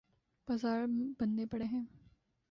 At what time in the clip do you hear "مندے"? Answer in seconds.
1.19-1.45